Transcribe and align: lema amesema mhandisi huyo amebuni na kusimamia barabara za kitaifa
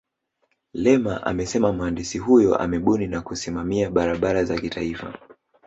lema 0.73 1.23
amesema 1.23 1.73
mhandisi 1.73 2.17
huyo 2.17 2.55
amebuni 2.55 3.07
na 3.07 3.21
kusimamia 3.21 3.89
barabara 3.89 4.43
za 4.43 4.57
kitaifa 4.61 5.13